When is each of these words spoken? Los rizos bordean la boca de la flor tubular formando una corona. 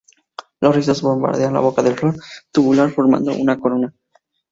Los 0.61 0.75
rizos 0.75 1.03
bordean 1.03 1.53
la 1.53 1.59
boca 1.59 1.83
de 1.83 1.91
la 1.91 1.95
flor 1.95 2.15
tubular 2.51 2.89
formando 2.89 3.35
una 3.35 3.59
corona. 3.59 3.93